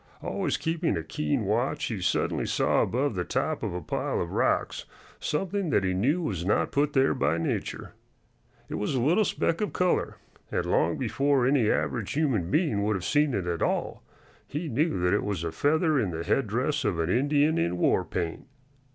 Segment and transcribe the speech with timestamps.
[0.23, 4.31] Always keeping a keen watch, he suddenly saw above the top of a pile of
[4.31, 4.85] rocks
[5.19, 7.93] something that he knew was not put there by nature.
[8.67, 10.17] It was a little speck of color,
[10.51, 14.01] and long before any average human being would have seen it at all
[14.47, 18.03] he knew that it was a feather in the headdress of an Indian in war
[18.03, 18.47] paint.